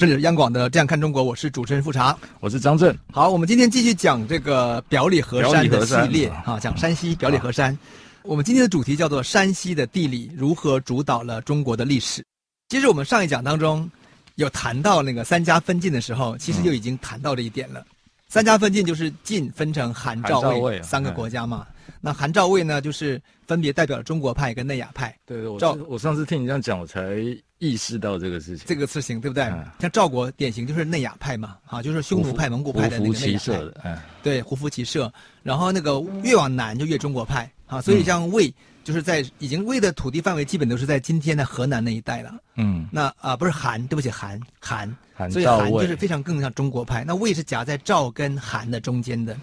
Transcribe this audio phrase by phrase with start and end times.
[0.00, 2.98] 这里是央广的《这样看中国》，我是主持人富察，我是张震。
[3.12, 7.78] 好，我们今天继续讲这个表里河山的系列啊，讲山西表里河山。
[8.22, 12.24] 我们今天的主题叫做“山西的地理如何主导了中国的历史”。
[12.70, 13.90] 其实我们上一讲当中
[14.36, 17.80] 有谈到那个三家分晋的时候，其实就已经谈到这一点了。
[17.80, 17.86] 嗯、
[18.26, 21.66] 三家分晋就是晋分成韩、赵、魏三个国家嘛。
[22.00, 25.14] 那韩赵魏呢，就是分别代表了中国派跟内亚派。
[25.26, 27.18] 对对，我我上次听你这样讲，我才
[27.60, 28.66] 意识到这个事情。
[28.66, 29.44] 这个事情对不对？
[29.44, 33.58] 嗯、像赵国典型就是内亚派嘛，啊，就是匈奴派、蒙古派的那个内亚派。
[33.84, 35.12] 嗯、对，胡服骑射。
[35.44, 38.52] 然后那个越往南就越中国派啊，所以像魏
[38.82, 42.34] 就是在已经魏的土地范围基本都是在今天的河南那一带了。
[42.56, 42.88] 嗯。
[42.90, 44.96] 那啊、呃，不是韩，对不起，韩韩。
[45.14, 45.30] 韩。
[45.30, 47.04] 所以韩就是非常更像中国派。
[47.04, 49.36] 那魏是夹在赵跟韩的中间的。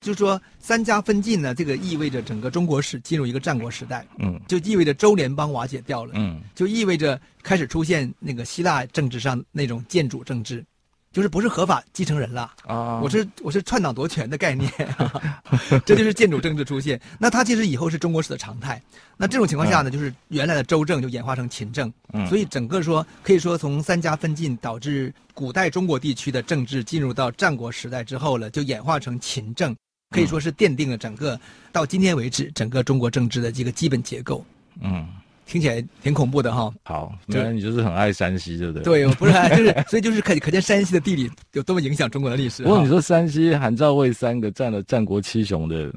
[0.00, 10.64] 就是说，三家分晋呢，这个意味着整个中国史进入一个战国时代，嗯，就意味着周联邦瓦解掉了，嗯，就意味着开始出现那个希腊政治上那种建主政治，
[11.12, 14.70] 就是不是合法继承人了啊，我是我是篡党夺权的概念，
[15.84, 17.00] 这就是建主政治出现。
[17.18, 18.80] 那它其实以后是中国史的常态。
[19.16, 29.76] 那这种情况下呢，就是原来的周政就演化成秦政，嗯，所以整个说可以说从三家分晋导致古代中国地区的政治进入到战国时代之后了，就演化成秦政。
[30.10, 31.38] 可以说是奠定了整个
[31.70, 34.44] 到今天为止整个中国政治的这个基本结构。
[34.80, 35.06] 嗯，
[35.44, 36.72] 听起来挺恐怖的哈。
[36.84, 38.82] 好，原来你就是很爱山西，对不对？
[38.82, 42.62] 对，我不是爱，就是 所以就是可可见山西的地理有多么影响中国的历史。
[42.62, 45.92] 不过你说山西韩赵魏三个占了战国七雄的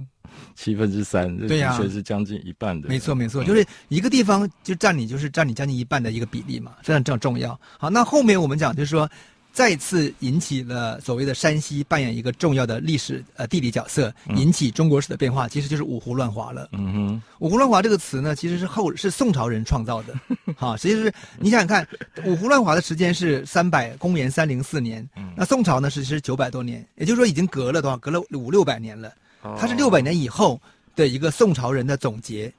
[0.56, 2.90] 七分之三，对呀，是将近一半的。
[2.90, 7.58] 没错，没错，就是一个地方就占你就是占你将近一半的一个比例嘛，非常这样重要。
[7.78, 9.10] 好，那后面我们讲就是说。
[9.54, 16.70] 再次引起了所谓的山西扮演一个重要的历史呃地理角色，引起中国史的变化，其实就是五胡乱华了。
[16.72, 20.14] 嗯哼，五胡乱华这个词呢，其实是后是宋朝人创造的，
[20.56, 21.86] 哈，实际是你想想看，
[22.26, 27.98] 五胡乱华的时间是三百公元三零四年，那宋朝呢是是九百多年，也就是说已经隔了多少？
[27.98, 29.14] 隔了五六百年了，
[29.60, 30.60] 它是六百年以后
[30.96, 32.52] 的一个宋朝人的总结。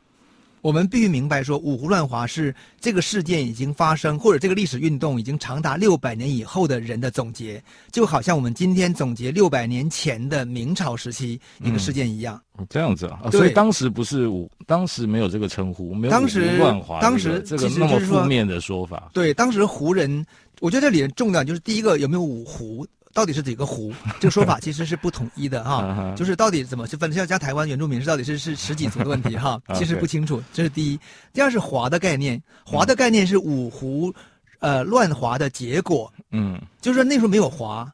[0.63, 12.41] 我们必须明白说，五胡乱华是这个事件已经发生，或者这个历史运动已经长达六百年以后的人的总结，就好像我们今天总结六百年前的明朝时期一个事件一样。
[12.59, 19.11] 嗯、这样子啊，所以当时不是五，当时没有这个称呼，没有五胡乱华、这个，当时这个那么负面的说法。
[19.13, 20.25] 对，当时胡人，
[20.61, 22.87] 我觉得这里重要就是第一个有没有五胡。
[23.15, 23.93] 到底是几个湖？
[24.21, 27.13] 这个说法其实是不统一的哈， 就是到底怎么去分？
[27.13, 30.43] 像加台湾原住民是到底是是十几族的问题哈， 其实不清楚。
[30.53, 31.01] 这是第一。
[31.33, 34.13] 第二是华的概念，华的概念是五胡，
[34.61, 36.13] 呃，乱华的结果。
[36.31, 37.91] 嗯，就是说那时候没有华，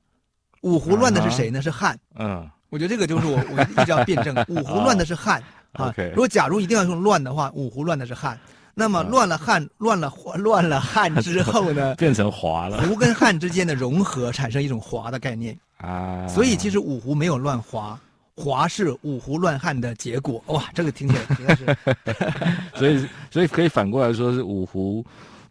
[0.63, 1.61] 五胡乱的是谁呢？
[1.61, 1.99] 是汉。
[2.17, 5.43] 嗯，我觉得这个就是我我一直要辩证，五胡乱的是汉
[5.73, 5.93] 啊。
[6.11, 8.39] 如果假如一定要用乱的话，五胡乱的是汉。
[8.79, 12.81] 那么乱了汉，乱了乱了汉 之后呢，变成华了。
[12.83, 16.25] 胡跟汉之间的融合，产生一种华的概念啊。
[16.29, 17.99] 所以其实五胡没有乱华，
[18.37, 20.41] 华是五胡乱汉的结果。
[20.47, 21.77] 哇，这个听起来实在是。
[22.79, 25.05] 所以，所以可以反过来说是五胡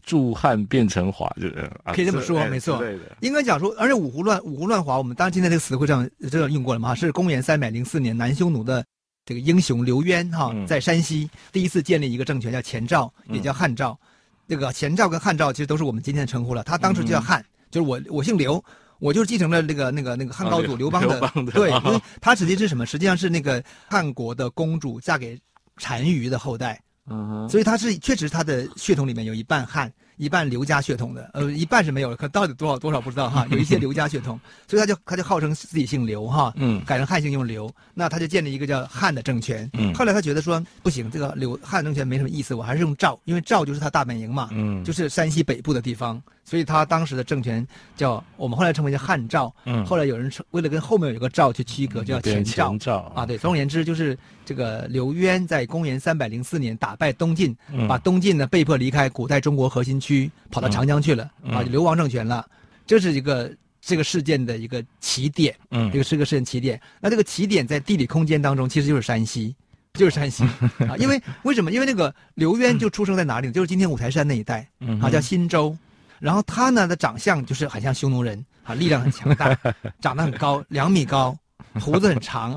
[0.05, 2.81] 助汉变成华，就是可以这么说，没错。
[3.19, 8.85] 应该讲说，而且五胡乱五胡乱华，我们当然今天这个词汇上这样用过了嘛，是公元三百零四年南匈奴的。
[9.27, 13.99] 这个英雄刘渊哈，在山西第一次建立一个政权，叫前赵，也叫汉赵。
[14.47, 16.63] 这个前赵跟汉赵其实都是我们今天的称呼了。
[16.63, 18.63] 他当时就叫汉，就是我我姓刘，
[18.99, 21.19] 我就是继承了那个那个那个汉高祖刘邦的。
[21.51, 22.85] 对， 因为他实际是什么？
[22.85, 25.38] 实际上是那个汉国的公主嫁给
[25.75, 26.81] 单于的后代。
[27.09, 29.91] 嗯，所以他是确实他的血统里面有一半汉。
[30.18, 33.45] 一半刘家血统的，呃，一半是没有了，可到底多少多少不知道哈。
[33.53, 39.69] 有一些刘家血统，所以他就他就号称自己姓刘哈，嗯，改成汉姓用刘，那他就建立一个叫汉的政权。
[39.74, 46.19] 嗯，后来他觉得说不行，这个刘汉政权没什么意思，我还是用赵，因为赵就是他大本营嘛，嗯，就是山西北部的地方。
[46.47, 47.67] 所以他当时的政权
[47.97, 62.47] 叫我们后来称为叫汉赵，嗯，后来有人称为了跟后面有一个赵去区隔，叫前赵，前赵啊，对，总而言之就是这个刘渊在公元三百零四年打败东晋，嗯、把东晋呢被迫离开古代中国核心区，跑到长江去了，嗯、啊，就流亡政权了，
[62.85, 63.51] 这是一个
[63.81, 69.53] 这个事件的一个起点，嗯，这个是个事件起点，那这个起点在地理空间当中其实就是山西，
[69.95, 70.45] 就是山西。
[70.88, 71.73] 啊，因为为什么？
[71.73, 73.51] 因为那个刘渊就出生在哪里？
[73.51, 74.65] 就是今天五台山那一带，
[75.01, 75.77] 啊，叫新州。
[76.19, 79.57] 然后他呢的长相就是很像匈奴人啊，力量很强大，
[80.01, 81.35] 长得很高，两米高，
[81.79, 82.55] 胡子很长，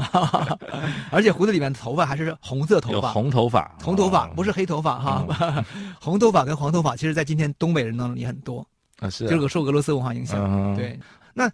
[1.10, 5.26] 而且胡子里面的头发还是红色头发，红头发，红头发不是黑头发哈。
[5.40, 5.64] 嗯、
[6.00, 8.66] 红头发跟黄头发，其实在今天东北人当中也很多
[8.98, 10.38] 啊，是这个受俄罗斯文化影响。
[10.42, 10.98] 嗯、对，
[11.34, 11.50] 那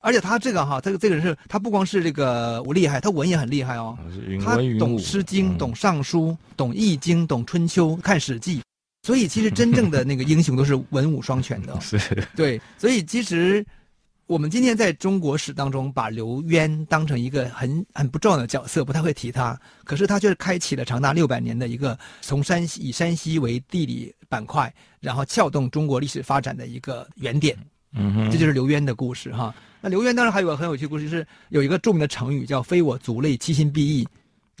[0.00, 3.96] 而且他这个哈，这个这个人是他不光是这个武厉害，他文也很厉害哦。
[4.42, 8.60] 他懂《诗经》，懂《尚书》，懂《易经》，懂《春秋》，看《史记》。
[9.10, 11.78] 所以其实真正的那个英雄都是文武双全的。
[11.82, 11.98] 是。
[12.36, 13.66] 对，所以其实。
[14.26, 19.60] 我们今天在中国史当中把刘渊当成一个很很不重要的角色，不太会提他。
[19.82, 27.58] 可是他却开启了长达六百年的一个从山西以山西为地理板块，然后撬动中国历史发展的一个原点。
[27.92, 29.52] 嗯哼，这就是刘渊的故事哈。
[29.80, 34.06] 那刘渊当然还有个很有趣的故事，就是有一个著名的成语叫“非我族类，其心必异”。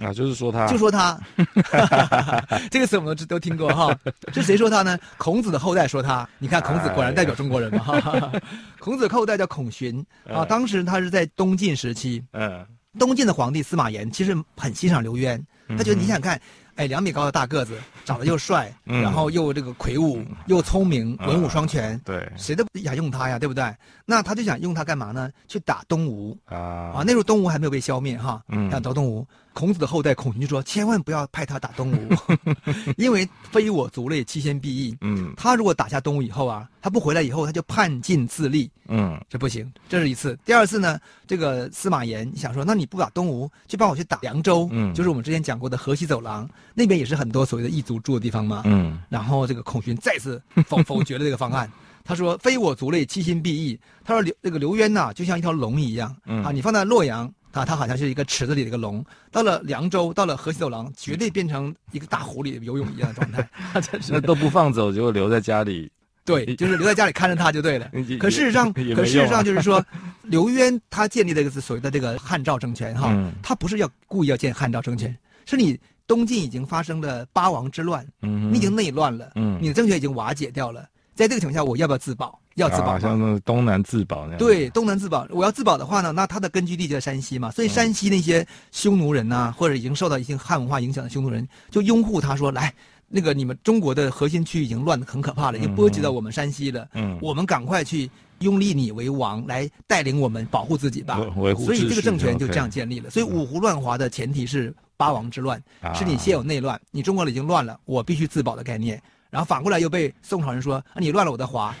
[0.00, 1.18] 啊，就是说他，就说他
[2.70, 3.96] 这个词我们都都听过哈。
[4.32, 4.98] 是谁说他呢？
[5.18, 6.28] 孔子的后代说他。
[6.38, 7.84] 你看，孔子果然代表中国人嘛。
[8.32, 8.42] 哎、
[8.78, 12.24] 孔子的后代叫孔荀啊，当时他是在东晋时期。
[12.32, 12.66] 嗯。
[12.98, 16.40] 东晋的皇帝司马炎其实很欣赏刘渊，他觉得你想看。
[16.76, 17.76] 哎，两米高的大个子，
[18.06, 23.62] 长得又帅，嗯、然后又这个魁梧，又聪明，嗯、文武双全，对，谁都不想用他呀，对不对？
[24.06, 25.30] 那他就想用他干嘛呢？
[25.46, 26.56] 去打东吴啊！
[26.56, 29.26] 啊，那时候东吴还没有被消灭哈，嗯，想打东吴。
[29.52, 32.08] 孔子的后代孔荀就说：“千万不要派他打东吴，
[32.96, 34.96] 因为非我族类，其心必异。
[35.00, 38.70] 嗯，他如果打下东吴以后啊，他不回来以后，他就叛晋自立。
[38.86, 39.70] 嗯，这不行。
[39.88, 40.38] 这是一次。
[40.44, 44.68] 第二次呢，这个司马炎想说：那你不打东吴，就帮我去打凉州。
[44.70, 48.62] 嗯，就是我们之前讲过的河西走廊那边也是很多所谓的异族住的地方嘛。
[48.66, 51.70] 嗯，然后这个孔荀再次否否决了这个方案。
[52.02, 53.78] 他说：非我族类，其心必异。
[54.04, 56.16] 他说刘这个刘渊呐，就像一条龙一样。
[56.24, 63.48] 嗯，啊，你放在洛阳。”啊，他好像是一个池子里的一个龙，到了凉州，到了河西走廊，绝对变成一个大湖里游泳一样的状态。
[64.08, 65.90] 那都不放走，就留在家里。
[66.24, 67.90] 对，就是留在家里看着他就对了。
[68.20, 69.84] 可事实上，可事实上就是说，
[70.22, 75.76] 刘渊他建立的这个所谓的这个汉赵政权哈，嗯、他不是要故意要建汉赵政权，是你
[76.06, 80.86] 东晋已经发生了八王之乱，嗯、你已经内乱了，嗯、你的政权已经瓦解掉了。
[81.14, 82.38] 在这个情况下，我要不要自保？
[82.60, 84.38] 要自保，像那东南自保那样。
[84.38, 85.26] 对，东南自保。
[85.30, 92.72] 我要自保的话呢，那他的根据地就在山西嘛，所以山西那些匈奴人呐、啊，或者已经受到一些汉文化影响的匈奴人，就拥护他说：“来，
[93.08, 96.86] 那个你们中国的核心区已经乱得很可怕了，已经波及到我们山西了。
[96.94, 98.10] 嗯，我们赶快去
[98.40, 101.18] 拥立你为王，来带领我们保护自己吧。
[101.36, 101.64] 维护。
[101.64, 103.10] 所以这个政权就这样建立了。
[103.10, 105.62] 所以五胡乱华的前提是八王之乱，
[105.94, 111.74] 是你先有内乱，你中国已经乱了，我必须自保的概念。”然后反过来又被宋朝人说：“啊，你乱了我的华，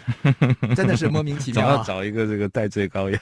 [0.76, 3.20] 真的是莫名其妙。”总要找一个这个戴罪羔羊。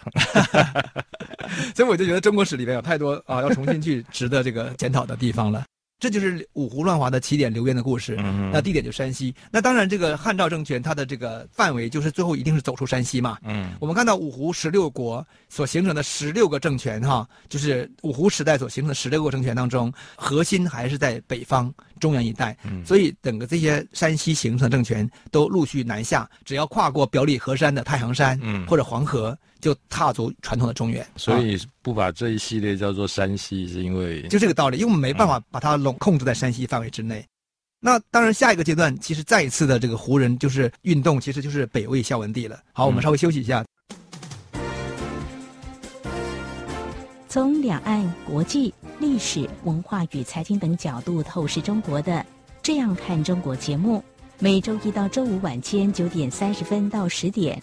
[1.75, 5.65] 所以我就觉得中国史里面有太多啊，要重新去值得这个检讨的地方了。
[6.01, 8.15] 这就是五胡乱华的起点，刘渊的故事。
[8.53, 9.35] 那地点就山西。
[9.51, 13.37] 那当然，这个汉赵政权它的这个范围就是最后一定是走出山西嘛。
[13.43, 13.73] 嗯。
[13.81, 22.57] 我们看到五胡十六国所形成的十六个政权，哈，就是五胡时代所形成的十六个政权当中，核心还是在北方中原一带。
[22.63, 22.85] 嗯。
[22.87, 29.37] 所以整个这些山西形成的政权都陆续南下，只要跨过表里河山的太行山，嗯，或者黄河。
[29.61, 37.19] 就踏足传统的中原，所以不把这一系列叫做山西，是因为就这个道理，因为我们没办法把它笼控制在山西范围之内。
[37.21, 37.29] 嗯、
[37.81, 42.59] 那当然，下一个阶段其实再一次的这个胡人就是运动，其实就是北魏孝文帝了。
[42.73, 43.65] 好，我们稍微休息一下。
[47.29, 52.25] 从两岸、国际、历史文化与财经等角度透视中国的，
[52.63, 54.03] 这样看中国节目，
[54.39, 57.63] 每周一到周五晚间九点三十分到十点。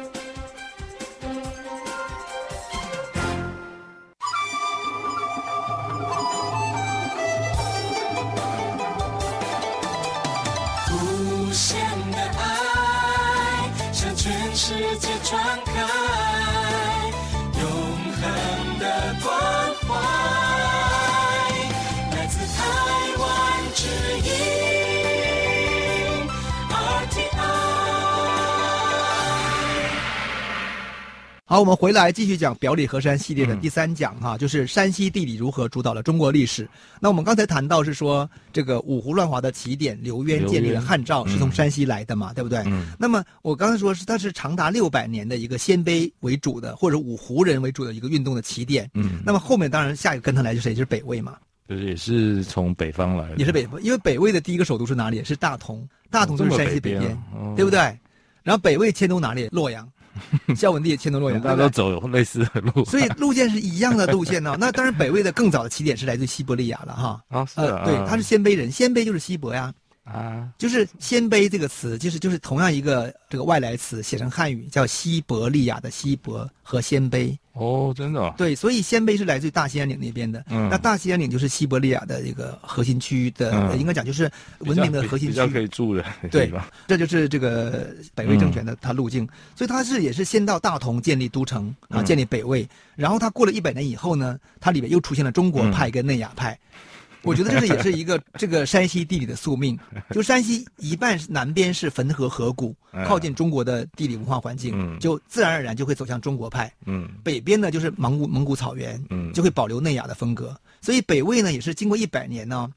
[31.51, 36.65] 好，我们回来继续讲表里河山系列的第三讲哈，嗯、就是山西地理如何主导了中国历史。
[36.97, 42.59] 那我们刚才谈到是说，这个五胡乱华的起点刘渊建立了汉赵，是从山西来的嘛，嗯、对不对？
[42.67, 42.85] 嗯。
[42.97, 48.89] 那么我刚才说是它是长达六百年的一个鲜卑为主的或者五胡人为主的一个运动的起点。
[48.93, 49.19] 嗯。
[49.25, 50.73] 那么后面当然下一个跟他来就是谁？
[50.73, 51.35] 就是北魏嘛。
[51.67, 53.35] 就是也是从北方来的。
[53.35, 55.21] 也是北方，因为北魏的第一个首都是哪里？
[55.21, 55.85] 是大同。
[56.09, 57.77] 大同就是山西北边，哦哦、对不对？
[58.41, 59.49] 然后北魏迁都哪里？
[59.51, 59.85] 洛阳。
[60.55, 64.57] 孝文帝迁都洛阳， 大家都走类似的路，所以路线是一样的路线呢、哦。
[64.59, 67.21] 那当然，北魏的更早的起点是来自西伯利亚了哈。
[67.29, 69.73] 啊，是啊，呃、对，他是鲜卑人，鲜卑就是西伯呀。
[70.03, 77.37] 啊，就是鲜卑这个词，就是就是同样一个这个外来词，写成汉语叫西伯利亚的西伯和鲜卑。
[77.53, 78.33] 哦，真的、啊。
[78.37, 80.43] 对，所以鲜卑是来自于大兴安岭那边的。
[80.49, 80.69] 嗯。
[80.69, 86.05] 那大兴安岭就是西伯利亚的一个核心区的，嗯、应该讲就是文明的核心区，比较可以住的。
[86.31, 86.51] 对，
[86.87, 89.23] 这就是这个北魏政权的它路径。
[89.23, 92.63] 嗯、所以它是也是先到大同建立都城啊，建立北魏。
[92.63, 96.57] 嗯、然后它过了一百年以后呢，它里面又出现了中国派跟内亚派。
[97.23, 99.77] 嗯我觉得这是也是一个这个山西地理的宿命，
[100.09, 102.75] 就山西一半南边是汾河河谷，
[103.05, 106.73] 靠近中国的地理文化环境，就自然而然就会走向中国派。
[106.85, 110.59] 嗯，北边呢就是蒙古蒙古草原，嗯，就会保留内亚的风格。
[110.81, 112.67] 所以北魏呢也是经过一百年呢，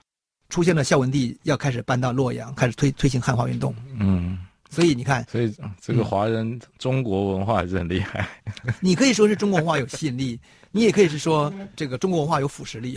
[0.51, 3.75] 出现了孝文帝要开始搬到洛阳，开始推推行汉化运动。
[3.99, 4.39] 嗯。
[4.71, 8.29] 所以你看，所以这个华人中国文化还是很厉害。
[8.81, 10.37] 你可以说是中国文化有吸引力，
[10.77, 12.97] 你也可以是说这个中国文化有腐蚀力，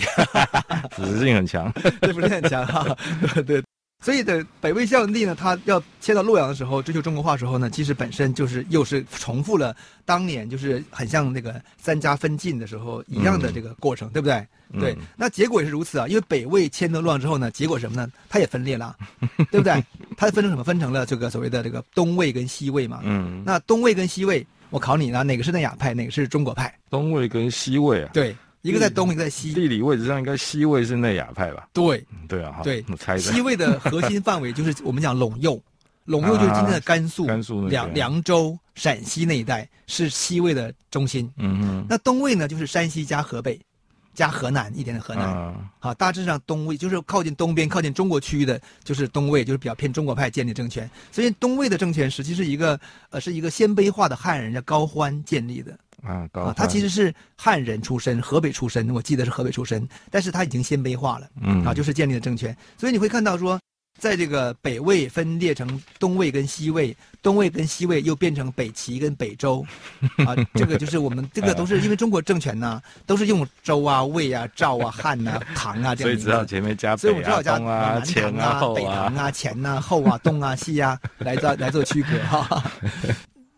[0.91, 2.97] 腐蚀性很强， 对，腐蚀性很强哈。
[3.35, 3.63] 对对。
[4.03, 14.47] 所以的北魏孝文帝呢，他要迁到洛阳的时候，追求中国化的时候呢，其实本身就是又是重复了当年就是很像那个三家分晋的时候一样的这个过程，嗯、对不对？
[14.73, 16.07] 嗯、对，那结果也是如此啊。
[16.07, 18.07] 因为北魏迁到洛阳之后呢，结果什么呢？
[18.29, 18.95] 它也分裂了，
[19.51, 19.83] 对不对？
[20.15, 20.63] 它分成什么？
[20.63, 23.01] 分成了这个所谓的这个东魏跟西魏嘛。
[23.03, 23.41] 嗯。
[23.43, 26.73] 那东魏跟西魏，我考你呢，哪个是内亚派，哪个是中国派？
[26.89, 28.09] 东魏跟西魏啊。
[28.13, 28.35] 对。
[28.63, 29.53] 一个在东，一个在西。
[29.53, 31.69] 地理位置上，应该西魏是内亚派吧？
[31.71, 33.19] 对，对啊，对，我猜的。
[33.19, 35.57] 西魏的核心范围就是我们讲陇右，
[36.05, 41.31] 陇右就是今天的甘肃、甘肃、凉凉州、陕西那一带是西魏的中心。
[41.37, 41.85] 嗯嗯。
[41.87, 43.57] 那东魏呢，就是山西加河北，
[44.17, 45.53] 加河南一点的河南。
[45.77, 50.89] 好，大致上东魏就是靠近东边、靠近中国区域的，就是东魏，就是比较偏中国派建立政权。
[51.11, 52.79] 所以东魏的政权实际是一个
[53.11, 55.77] 呃，是一个鲜卑化的汉人叫高欢建立的。
[56.01, 63.59] 啊，高啊，他其实是汉人出身，河北出身，我记得是河北出身，但是他已经鲜卑化了，嗯，啊，就是建立了政权，所以你会看到说，
[63.97, 69.65] 在这个北魏分裂成东魏跟西魏，东魏跟西魏又变成北齐跟北周，
[70.25, 80.99] 啊，这个就是我们这个都是因为中国政权呢，都是用周啊、魏啊、赵啊、汉啊、唐啊这样，所以只好前面加北啊、所以我只好加东啊、前啊、北唐啊、前啊、后啊、东啊、西啊。
[81.19, 82.63] 来做来做区隔哈。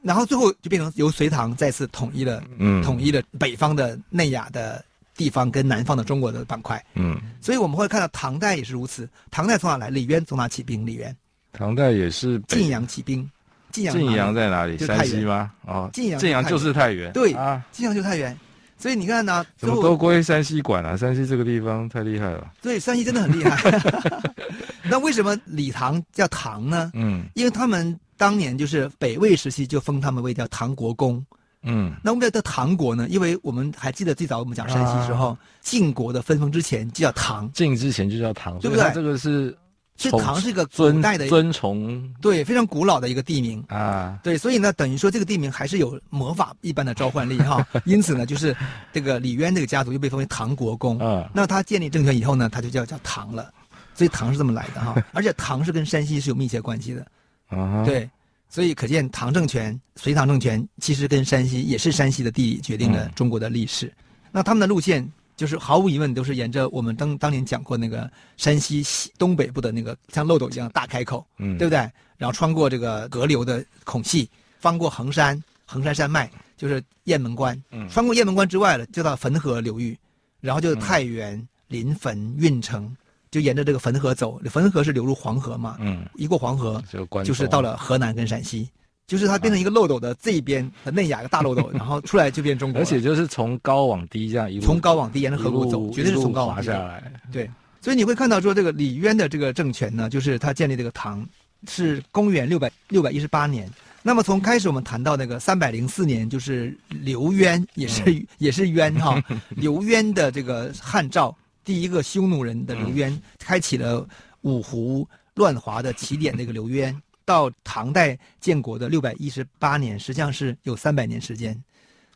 [0.02, 4.84] 然后最后就变成由隋唐再次统一了，嗯，统一了北方的内亚的
[5.20, 9.10] 地方跟南方的中国的板块，嗯，所以我们会看到唐代也是如此。
[9.30, 9.90] 唐代从哪来？
[9.90, 10.86] 李渊从哪起兵？
[10.86, 11.14] 李渊，
[11.52, 13.30] 唐代也是晋阳起兵。
[13.70, 14.78] 晋阳晋阳在哪里？
[14.78, 15.52] 山西吗？
[15.66, 17.12] 哦，晋阳晋阳就是太原。
[17.12, 18.34] 对啊，晋阳就是太原。
[18.78, 20.98] 所以你看呢，怎么都归山西管了？
[20.98, 22.54] 山西这个地方太厉害了。
[22.62, 23.78] 对，山西真的很厉害。
[24.90, 26.92] 那为什么李唐叫唐呢？
[26.94, 28.00] 嗯，因为他们。
[28.20, 31.26] 当年就是北魏时期就封他们为叫唐国公，
[31.64, 33.08] 嗯，那我们叫唐国呢？
[33.10, 38.92] 因为我们还记得最早我们讲山西时候，晋国的分封之前就叫唐，晋之前就叫唐，对不对？
[38.94, 39.58] 这个是，
[39.98, 47.68] 是唐是一个古代的尊崇，对，非常古老的一个地名啊，对，所以呢，等于说这个地名还是有魔法一般的召唤力哈。
[47.84, 48.56] 因此呢，就是
[48.94, 53.52] 这个李渊这个家族又被封为唐国公，嗯，那他建立政权以后呢，他就叫叫唐了，
[53.94, 54.96] 所以唐是这么来的哈。
[55.12, 57.06] 而且唐是跟山西是有密切关系的。
[57.50, 58.10] 啊，对，
[58.50, 63.86] 所以可见唐政权、隋唐政权其实跟山西也是山西的地理决定了中国的历史。
[63.86, 63.96] 嗯、
[64.32, 71.78] 那他们的路线就是毫无疑问都是沿着我们当当年讲过那个山西西东北部的那个像漏斗一样大开口，嗯，对不对？
[72.18, 74.30] 然后穿过这个河流的孔隙，
[74.60, 79.98] 翻过衡山，衡山山脉就是雁门关，嗯，穿过雁门关之外了，就到汾河流域，
[80.42, 82.94] 然后就是太原、临汾、运城。
[83.32, 85.78] 就沿着这个汾河走，汾河是流入黄河嘛？
[85.80, 88.68] 嗯，一过黄河就就是到了河南跟陕西，
[89.06, 92.82] 就是它变成一个漏斗的这一边和内亚一个大漏斗，然后出来就变中国。
[92.82, 97.04] 而且就是从高往低这样一路，从高往低沿着河谷走，绝对是从高往低下来。
[97.32, 97.50] 对，
[97.82, 101.24] 所以你会看到说这个李渊的这个政权呢，就是他建立这个唐
[101.68, 103.70] 是公元六百六百一十八年。
[104.02, 109.22] 那么从开始我们谈到那个三百零四年，就是刘渊也是、嗯、也是渊哈，
[109.56, 111.36] 刘渊的这个汉赵。
[111.70, 114.04] 第一个匈奴人的刘渊，开启了
[114.42, 116.36] 五胡乱华的起点。
[116.36, 121.56] 那个刘渊到唐代建国的六百一十八年，实际上是有三百年时间。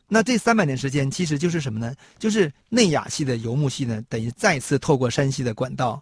[0.08, 1.94] 那这三百年时间其实就是什么呢？
[2.18, 6.02] 就是内亚系的游牧系呢，等于再次透过山西的管道，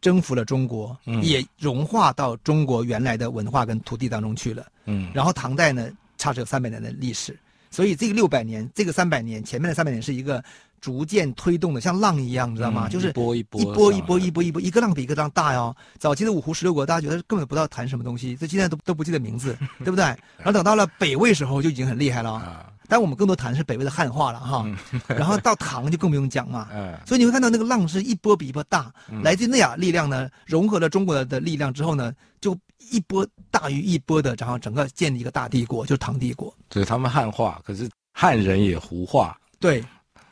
[0.00, 4.64] 征服了中国，嗯、也融化到中国原来的文化跟土地当中去了。
[4.84, 7.36] 嗯，然后唐代呢，差只有三百年的历史，
[7.68, 10.40] 所以这个六百年，这个三百年，前面的三百年是一个
[10.82, 12.88] 逐渐推动的，像浪一样，你知道吗？
[12.88, 15.74] 嗯、就是一波一波一波一波一波一波，一个浪比一个浪大哟。
[15.98, 20.04] 早期的五胡十六国，大家觉得根本不知道谈什么东西，这现在都都不记得名字， 对不对？
[20.04, 22.32] 然后等到了北魏时候，就已经很厉害了。
[22.32, 24.66] 啊但我们更多谈的是北魏的汉化了哈，
[25.08, 26.68] 然后到唐就更不用讲嘛，
[27.06, 32.54] 所以你会看到那个浪是一波比一波大，来自那亚力量呢融合了中国的力量之后呢，就
[32.90, 36.54] 一波大于一波的，然后整个建立一个大帝国，就是唐帝国。
[36.68, 39.38] 对，他们汉化，可是汉人也胡化。
[39.58, 39.82] 对，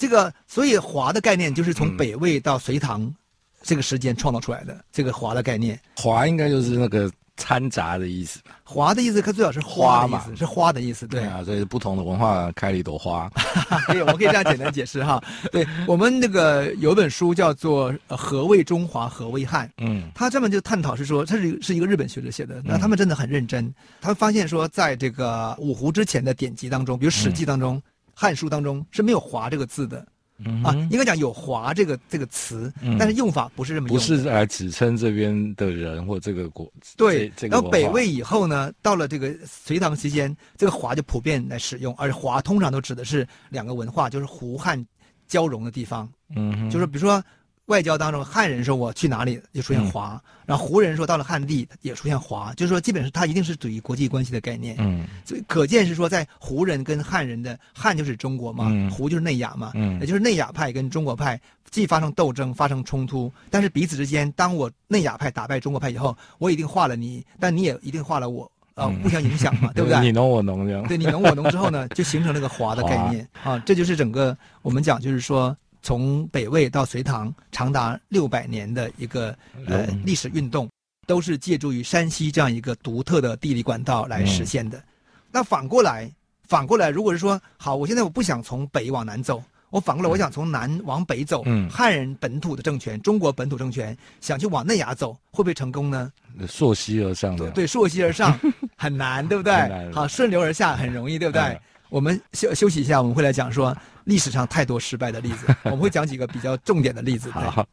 [0.00, 3.14] 这个所以华的概念就是从北魏到隋唐
[3.62, 5.78] 这个时间创造出来的，这个华的概念。
[5.96, 7.10] 华应该就是那个。
[7.36, 10.36] 掺杂的意思，华的意思，它最好是花的意思，嘛。
[10.36, 13.30] 是花的意思，对，对啊，所以不同的文化开了一朵花，
[13.88, 15.18] 可以，我可以这样简单解释哈。
[15.50, 27.78] 对，我们那个有本书叫做《何谓中华，何谓汉》，嗯，他专门就探讨是说，他是是一个日本学者写的，那他们真的很认真，嗯、他发现说，在这个五胡之前的典籍当中，比如《史记》当中、嗯
[28.20, 30.06] 《汉书》当中是没有“华”这个字的。
[30.44, 33.96] 嗯、啊，应该讲有“华”这个这个词，嗯、但是用法不是这么用。
[33.96, 36.70] 不是来指称这边的人或这个国。
[36.98, 44.84] 对，这个、然后北魏以后呢，到了这个隋唐期间，这个“华”就普遍来使用，而“华”通常都指的是两个文化，就是胡汉
[45.26, 46.06] 交融的地方。
[46.36, 47.24] 嗯，就是比如说。
[47.70, 54.74] 外交当中，汉人说我去哪里就出现华，嗯、然后胡人说到了汉地也出现华，就是说基本上它一定是属于国际关系的概念。
[54.80, 70.00] 嗯，所以可见是说在胡人跟汉人的汉就是中国嘛，嗯、胡就是内亚嘛，嗯，也就是内亚派跟中国派既发生斗争、发生冲突，但是彼此之间，当我内亚派打败中国派以后，我一定化了你，但你也一定化了我，啊、呃，互相影响嘛，嗯、 对不对？
[70.00, 70.82] 你侬我侬这样。
[70.88, 73.24] 对，你侬我侬之后呢，就形成了个华的概念。
[73.44, 75.56] 华啊，这就是整个我们讲就是说。
[75.82, 80.68] 从北魏到隋唐，长达六百年的一个呃历史运动，
[81.06, 84.78] 都是借助于山西这样一个独特的地理管道来实现的。
[84.78, 84.84] 嗯、
[85.32, 86.10] 那反过来，
[86.48, 96.12] 反过来，如果是说好，我现在我不想从北往南走，我反过来我想从南往北走，嗯、汉人本土的政权，中国本土政权想去往内亚走，会不会成功呢？
[96.46, 98.38] 溯溪而上的，对，溯溪而上
[98.76, 99.92] 很难，对不对？
[99.92, 101.42] 好，顺流而下很容易，对不对？
[101.42, 101.60] 嗯、
[101.90, 103.76] 我们休休息一下，我们会来讲说。
[104.04, 107.30] 历史上太多失败的例子， 我们会讲几个比较重点的例子。
[107.30, 107.64] 好，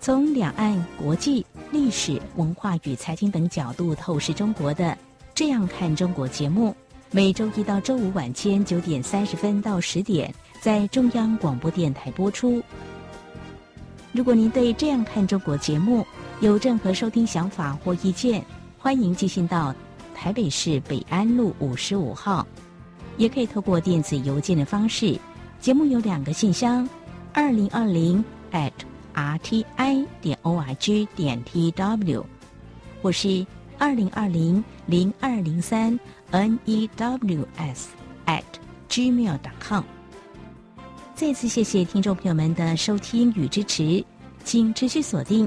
[0.00, 4.84] 从两岸、国际、历史、文化与财经等角度透视中国的
[5.34, 6.74] 《这样看中国》节目，
[7.12, 12.60] 每周一到周五晚间九点三十分到十点在中央广播电台播出。
[14.10, 16.04] 如果您对《这样看中国》节目
[16.40, 18.44] 有任何收听想法或意见，
[18.78, 19.72] 欢迎寄信到
[20.24, 22.46] 台北市北安路五十五号。
[23.18, 25.20] 也可以透过电子邮件的方式，
[25.60, 26.88] 节目有两个信箱：
[27.34, 28.72] 二零二零 at
[29.12, 32.24] rti 点 org 点 tw，
[33.02, 36.00] 或是二零二零零二零三
[36.32, 37.84] news
[38.24, 38.42] at
[38.88, 39.82] gmail.com。
[41.14, 44.02] 再次谢谢听众朋友们的收听与支持，
[44.42, 45.46] 请持续锁定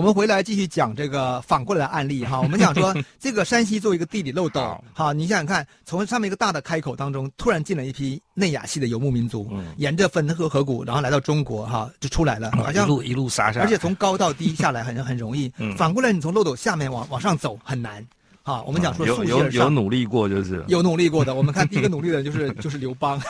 [0.00, 2.40] 我们回来继续讲这个反过来的案例哈。
[2.40, 15.52] 我们讲说，这个山西作为一个地理漏斗，好，你想想看，从上面一个大的开口当中，突然进了一批内亚系的游牧民族，沿着汾河河谷，然后来到中国哈，就出来了，好像一路一路杀杀，而且从高到低下来很很容易。
[15.76, 18.02] 反过来，你从漏斗下面往往上走很难。
[18.42, 21.34] 好，我们讲说有有有努力过就是有努力过的。
[21.34, 23.20] 我们看 第一个努力的就是就是刘邦，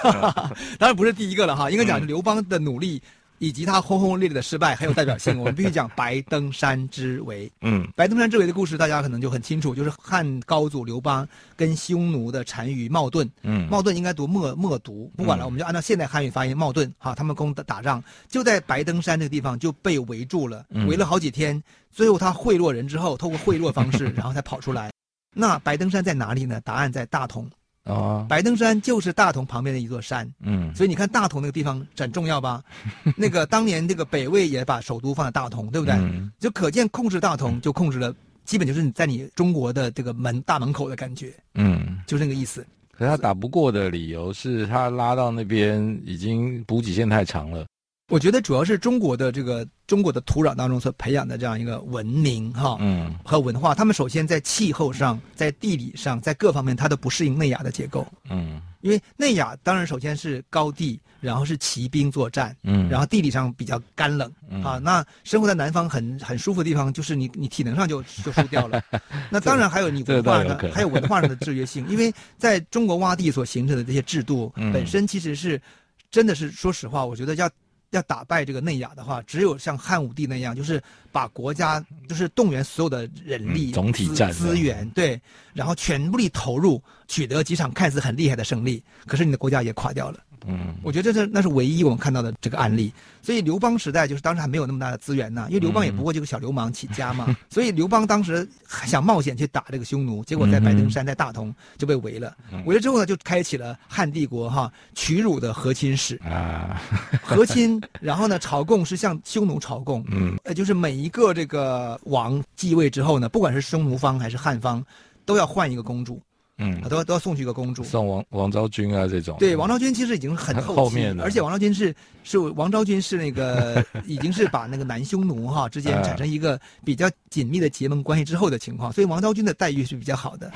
[0.78, 3.02] 当然不是第一个了哈，应该讲是刘邦的努力。
[3.40, 7.50] 以及他轰轰烈烈的失败很有代表性，我们必须讲白登山之围。
[7.62, 11.26] 嗯，白登山之围的故事大家可能就很清楚，就是汉高祖刘邦
[11.56, 16.92] 跟匈奴的单于冒顿，嗯，冒顿应该读冒冒读，不管了，我们就按照现代汉语发音冒顿。
[16.98, 24.90] 哈，他们攻打打仗就在白登山这个地方就被围住了，围了好几天，最后他贿赂人之后，透过贿赂方式， 然后才跑出来。
[25.34, 26.60] 那白登山在哪里呢？
[26.62, 27.50] 答案在大同。
[27.84, 30.30] 哦，白登山就是大同旁边的一座山。
[30.40, 32.62] 嗯，所以你看大同那个地方很重要吧？
[33.16, 35.94] 那个当年这个北魏也把首都放在大同，对不对？
[35.94, 38.14] 嗯，就可见控制大同就控制了，
[38.44, 41.32] 基本就是你在你中国的这个门大门口的感觉。
[41.54, 42.64] 嗯，就是那个意思。
[42.92, 47.64] 可是他打不过的理由是他拉到那边已经补给线太长了。
[48.10, 68.82] 我觉得主要是中国的这个中国的土壤当中所培养的这样一个文明哈，嗯，和文化，他们首先在气候上、在地理上、在各方面，它都不适应内亚的结构，嗯，因为内亚当然首先是高地，然后是骑兵作战，嗯，然后地理上比较干冷，嗯、啊，那生活在南方很很舒服的地方，就是你你体能上就就输掉了，
[69.30, 75.62] 那当然还有你文化上还有文化上的制约性，因为在中国洼地所形成的这些制度本身其实是
[76.10, 77.48] 真的是说实话，我觉得要。
[77.90, 85.20] 要打败这个内亚的话，只有像汉武帝那样，就是把国家就是动员所有的人力、嗯、总体战资源，对，
[85.52, 90.20] 然后全部力投入，取得几场看似很厉害的胜利，可是你的国家也垮掉了。
[90.46, 92.92] 嗯，我觉得这是那是唯一我们看到的这个案例。
[93.22, 97.26] 所以刘邦时代就是当时还没有那么大的资源呢，因为刘邦也不过就个小流氓起家嘛。
[97.28, 98.48] 嗯、所以刘邦当时
[98.86, 102.34] 想冒险去打这个匈奴，结果在白登山在大同就被围了。
[102.64, 106.80] 围了之后呢，就开启了汉帝国哈屈辱的和亲史啊。
[107.22, 114.84] 和亲，然后呢朝贡是向匈奴朝贡，嗯，呃就是每一个这个王继位之后呢，不管是匈奴方还是汉方，
[115.26, 116.20] 都要换一个公主。
[116.60, 119.36] 嗯，都要都要送去一个公主，送王王昭君啊这种。
[119.38, 130.52] 对，王昭君其实已经很后，后面了，而且王昭君是是王昭君是那个已经是把那个南匈奴哈之间产生一个比较紧密的结盟关系之后的情况，所以王昭君的待遇是比较好的。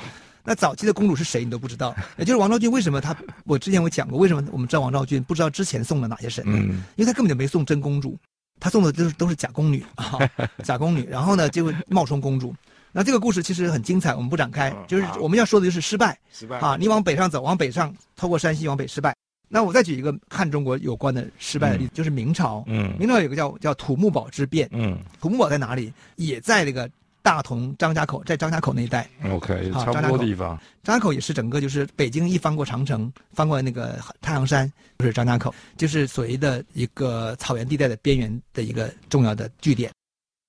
[0.47, 6.55] 那早期的公主是谁你都不知道，也就是王昭君为什么她我之前我讲过为什么我们知道王昭君不知道之前送了哪些神呢？
[6.55, 8.15] 嗯，因为她根本就没送真公主，
[8.59, 10.19] 她送的都是都是假宫女啊，
[10.63, 12.53] 假宫女，然后呢就会冒充公主。
[12.97, 16.77] 那这个故事其实很精彩，我们不展开，就是我们要说的就是失败，失败啊！
[16.79, 19.13] 你往北上走，往北上，透过山西往北失败。
[19.49, 22.63] 那我再举一个汉中国有关的失败的例子，就是明朝。
[22.67, 24.69] 嗯，明朝有个叫叫土木堡之变。
[24.71, 25.91] 嗯，土木堡在哪里？
[26.15, 26.89] 也在那个
[27.21, 29.05] 大同张家口，在张家口那一带。
[29.29, 30.57] OK，差不多地方。
[30.81, 39.91] 张家口也是整个就是北京一翻过长城，翻过那个太行山，就是张家口，就是所谓的一个草原地带的边缘的一个重要的据点。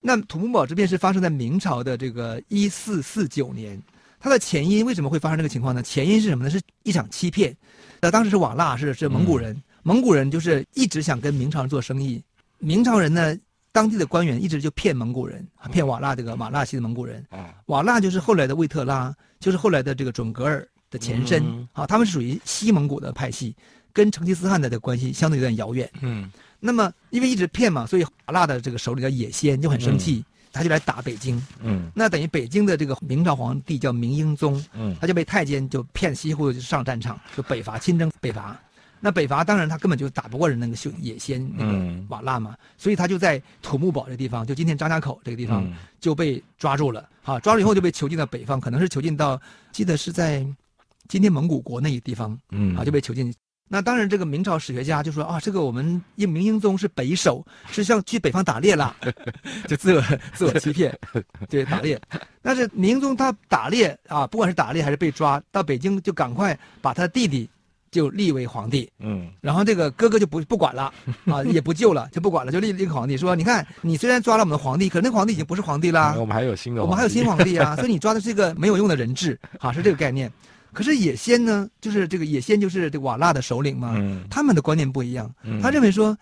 [0.01, 3.81] 那土木堡之变是发生在明朝的这个一四四九年，
[4.21, 5.83] 它的前因为什么会发生这个情况呢？
[5.83, 6.51] 前因是什么呢？
[6.51, 7.57] 是一场欺骗。
[8.01, 12.23] 那当时是瓦剌，是是蒙古人，嗯、蒙古人就是一直想跟明朝人做生意。
[12.59, 13.37] 明朝人呢，
[13.73, 17.25] 当地的官员一直就骗蒙古人，骗瓦剌这个瓦剌系的蒙古人。
[17.67, 21.43] 瓦剌就是后来的魏特拉，就是后来的这个准格尔的前身。
[21.45, 23.57] 嗯、啊，他们是属于西蒙古的派系，
[23.97, 25.91] 跟成吉思汗的这个关系相对有点遥远。
[26.03, 26.31] 嗯。
[26.61, 31.41] 那么，因为一直骗嘛，所以瓦剌的这个首领叫也先就很生气，嗯、他就来打北京。
[31.63, 38.59] 嗯，那等于北京的这个明朝皇帝叫明英宗，嗯，他就被太监就骗，稀乎就上战场，就北伐，亲征北伐。
[39.01, 41.73] 那北伐当然他根本就打不过人那个秀野先那个
[42.09, 47.07] 瓦剌嘛，嗯、所以他就在土木堡这个地方，就今天张家口这个地方就被抓住了。
[47.23, 49.41] 好，抓住以后就被囚禁到北方，可能是囚禁到
[49.73, 50.45] 记得是在
[51.07, 52.37] 今天蒙古国那个地方。
[52.51, 53.33] 嗯，啊就被囚禁。
[53.69, 58.95] 那当然，这个明朝史学家就说啊，这个我们英明英宗是北狩，是像去北方打猎了，
[59.67, 60.03] 就自我
[60.35, 60.97] 自我欺骗，
[61.49, 62.01] 对，打猎。
[62.41, 67.51] 但是明英宗他打猎啊，不管是打猎还是被抓，到北京就赶快把他弟弟
[67.91, 70.93] 就立为皇帝，嗯，然后这个哥哥就不不管了。
[71.25, 80.31] 啊， 也不救了，就不管了，就立立个皇帝，说你看你虽然抓了我们的皇帝，可是那皇帝已经不是皇帝了，我们还有新的，我们还有新皇帝啊，所以你抓的是一个没有用的人质，啊，是这个概念。
[80.77, 86.17] 可是野先呢，就是这个野先就是这个瓦剌的首领嘛，嗯、他们的观念不一样，嗯、他认为说。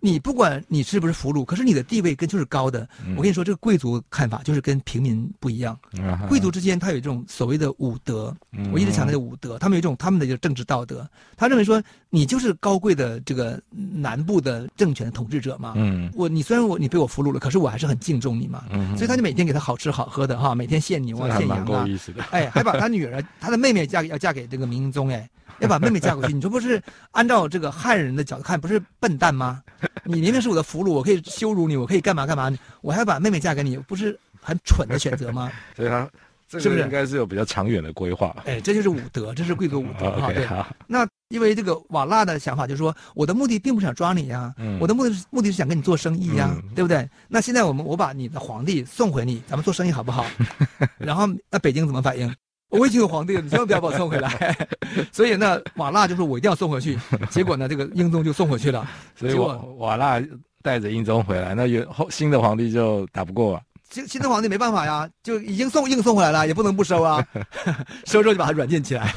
[0.00, 2.88] 你不管你是不是俘虏，可是你的地位跟就是高的。
[3.04, 5.78] 嗯、我跟你说，这个贵族看法就是跟平民不一样。
[5.98, 11.08] 嗯、贵族之间他有一种所谓的武德，嗯、我一直强调的武德，他们有一种他们的就政治道德。
[11.36, 15.72] 他认为说，你就是高贵的这个南部的政权统治者嘛。
[15.76, 18.64] 嗯，我你虽然我你被我俘虏了，可是我还是很敬重你嘛。
[18.70, 21.84] 嗯，所以他就每天给他好吃好喝的哈，每天献牛啊献羊啊。
[22.30, 25.28] 哎，还把他女儿他的妹妹嫁给要嫁给这个明英宗哎。
[25.60, 26.80] 要把妹妹嫁过去，你这不是
[27.12, 29.62] 按照这个汉人的角度看，不是笨蛋吗？
[30.04, 35.50] 你明明是我的俘虏，我可以羞辱你，我可以干嘛干嘛，我还要把妹妹嫁给你，不是很蠢的选择吗？
[35.76, 36.08] 所以他
[36.50, 38.34] 是不是应该是有比较长远的规划？
[38.46, 40.48] 哎，这就是武德，这是贵族武德对，
[40.86, 47.06] 那因为这个瓦剌的想法就是说，我的目的并不是想抓你呀、啊，嗯、我的目的是目的是想跟你做生意呀、啊，嗯、对不对？
[47.28, 50.24] 那现在我们我把你的皇帝送回你，咱们做生意好不好？
[50.96, 52.34] 然后那北京怎么反应？
[52.70, 54.68] 我已经有皇帝了，你千万不要把我送回来。
[55.10, 56.98] 所以呢，瓦剌就说：“我一定要送回去。
[57.30, 58.86] ”结果呢，这个英宗就送回去了。
[59.16, 60.26] 所以瓦瓦剌
[60.62, 63.62] 带着英宗回来，那原后新的皇帝就打不过了。
[63.90, 67.26] 新新的皇帝没办法呀，就已经送硬送回来了，也不能不收啊。
[68.04, 69.14] 收之后就把它软禁起来。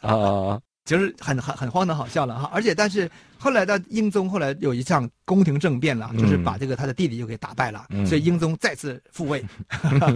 [0.00, 2.50] 啊，就是很很很荒唐好笑了哈。
[2.52, 9.44] 而且但是后来到英宗后来有一场宫廷政变了，就是把这个他的弟弟又给打败了，嗯、所以英宗再次复位。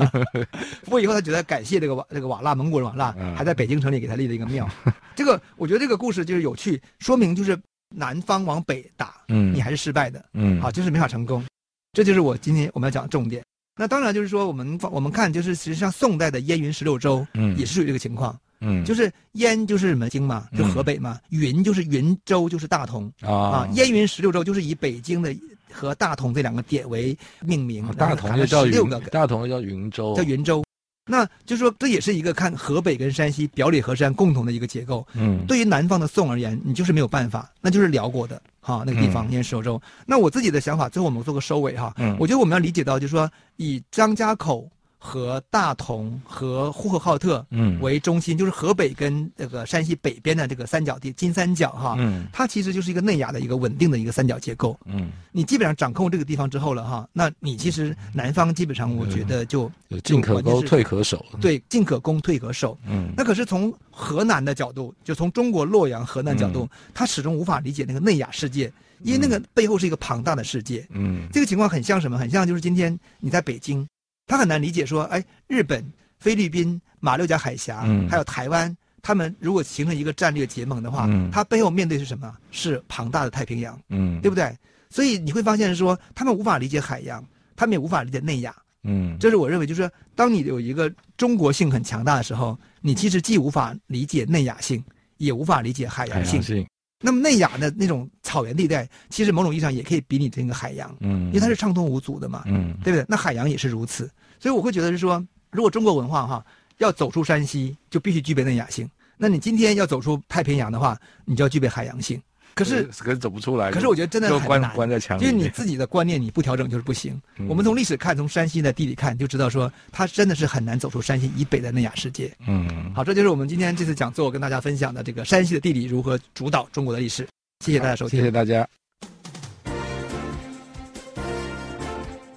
[0.85, 4.69] 复位以后，他觉得感谢这个瓦这个瓦剌蒙古人瓦剌，还在北京城里给他立了一个庙。
[5.17, 7.59] 这个我觉得这个故事就是有趣，说明就是
[7.95, 11.45] 南方往北打，嗯，你还是失败的，嗯，好，就是没法成功。
[11.93, 13.43] 这就是我今天我们要讲的重点。
[13.81, 18.41] 那当然就是说，我们我们看就是，实际上宋代的燕云十六州，嗯，也是属于这个情况，嗯，
[18.85, 25.35] 就是燕就是什么京嘛，就河北嘛，嗯、云就是云州就是大同啊，啊，燕云十六州就是以北京的
[25.71, 30.65] 和大同这两个点为命名，大同就叫云，大同叫云州，叫云州。
[31.11, 35.07] 那就是说，这也是一个看河北跟山西表里河山共同的一个结构。
[35.15, 39.81] 嗯，对于南方的宋而言，你就是没有办法，那就是辽国的哈那个地方燕云十六州。
[40.05, 41.95] 那我自己的想法，最后我们做个收尾哈。
[41.97, 44.69] 嗯，我觉得我们要理解到，就是说以张家口。
[44.99, 47.79] 和大同和呼和浩特嗯。
[47.81, 59.71] 为中心，嗯、就是河北跟这个山西北边的这个三角地金三角哈，嗯，它其实就是一个内亚的一个稳定的一个三角结构，嗯，你基本上掌控这个地方之后了哈，那你其实南方基本上我觉得就
[60.03, 72.19] 进可攻退可守，对，进可攻退可守，嗯，那可是从河南的角度，就从中国洛阳河南角度，他、嗯、始终无法理解那个内亚世界，因为那个背后是一个庞大的世界，嗯，这个情况很像什么？
[72.19, 73.87] 很像就是今天你在北京。
[74.29, 75.85] 他很难理解说，哎，日本、
[76.21, 82.33] 菲律宾、马六甲海峡，嗯、还有台湾，他们如果形成一个战略结盟的话，嗯、他背后面对是什么？
[82.53, 84.55] 是庞大的太平洋，嗯，对不对？
[84.91, 87.25] 所以你会发现说，他们无法理解海洋，
[87.57, 94.83] 他们也无法理解内亚，嗯，这是我认为，就是说，当你有一个中国性很强大的时候，你其实既无法理解内亚性，
[95.17, 96.43] 也无法理解海洋性。
[96.43, 96.67] 性
[97.01, 103.05] 那么内亚的那种草原地带，其实某种意义上也可以比拟这个海洋，嗯，因为它是畅通无阻的嘛，嗯，对不对？
[103.09, 106.45] 那海洋也是如此，所以我会觉得是说，如果中国文化哈
[106.79, 108.89] 要走出山西，就必须具备内亚性。
[109.17, 112.21] 那你今天要走出太平洋的话，你就要具备海洋性。
[112.59, 113.71] 可是，可是走不出来。
[113.71, 115.25] 可是我觉得真的很难，关在墙里。
[115.25, 117.21] 因为你自己的观念你不调整就是不行。
[117.37, 122.33] 嗯、我们从历史看，从山西的地理看，就知道说它真的是很难走出山西以北的内亚世界。
[122.47, 127.27] 嗯，好，这就是我们今天这次讲座跟大家分享的这个山西的地理如何主导中国的历史。
[127.65, 128.67] 谢谢大家收听，谢谢大家。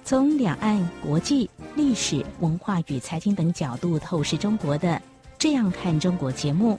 [0.04, 4.88] 从两岸、国际、历史、文化与财经等角度透视中国的
[5.38, 6.78] 《这样看中国》节目，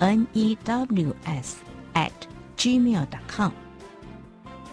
[0.00, 1.54] news
[1.94, 2.10] at
[2.56, 3.50] gmail.com。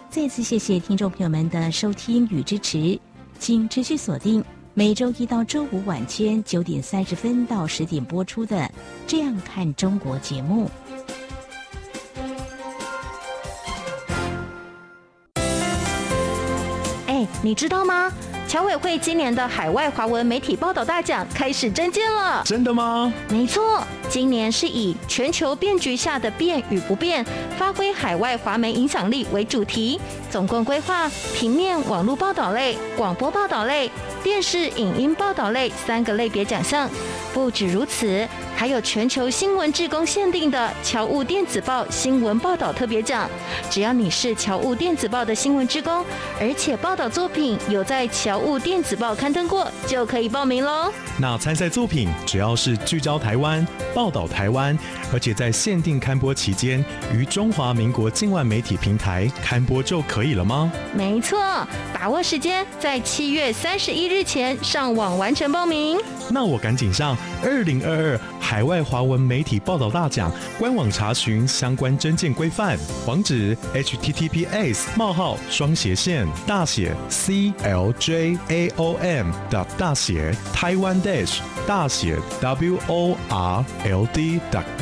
[0.10, 3.00] 再次谢谢听众朋友们的收听与支持，
[3.40, 4.44] 请持续锁定
[4.76, 8.58] 每周一到周五晚间九点三十分到十点播出的
[9.08, 10.70] 《这样看中国》节目。
[17.08, 18.12] 哎你知道吗？
[18.54, 22.44] 侨委会今年的海外华文媒体报道大奖开始征件了。
[22.46, 23.12] 真的吗？
[23.28, 27.26] 没错，今年是以全球变局下的变与不变，
[27.58, 33.90] 发挥海外华媒影响力为主题，总共规划平面、网络报道类、广播报道类、
[34.22, 36.88] 电视影音报道类三个类别奖项。
[37.34, 38.28] 不止如此。
[38.56, 43.30] 还有全球新闻志工限定的侨务电子报新闻报道特别奖，
[43.70, 46.06] 只要你是侨务电子报的新闻志工，
[46.40, 50.92] 而且报道作品有在侨务电子报刊登过，就可以报名喽。
[51.18, 54.78] 那参赛作品只要是聚焦台湾、报道台湾，
[55.12, 60.72] 而且在限定刊播期间于中华民国境外媒体平台刊播就可以了吗？
[60.94, 61.40] 没错，
[61.94, 66.00] 把握时间，在七月三十一日前上网完成报名。
[66.30, 68.20] 那我赶紧上二零二二
[68.54, 78.06] 海外华文媒体报道大奖官网查询相关征件规范，网址：https: 冒号双斜线大写 cljaom
[79.76, 83.18] 大写台湾 dash 大写 world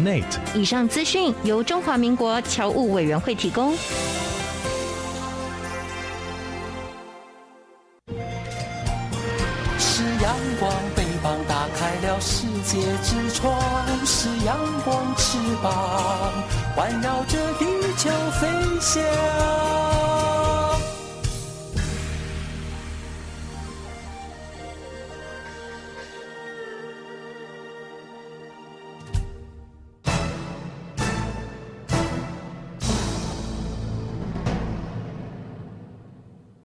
[0.04, 0.26] net。
[0.54, 3.74] 以上资讯由中华民国侨务委员会提供。
[12.72, 13.60] 界之窗，
[14.06, 15.72] 是阳光翅膀
[16.74, 17.66] 环绕着地
[17.98, 18.48] 球飞
[18.80, 20.11] 翔。